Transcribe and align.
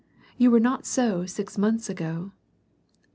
You 0.35 0.49
were 0.49 0.59
not 0.59 0.87
so 0.87 1.27
six 1.27 1.59
months 1.59 1.87
ago." 1.87 2.31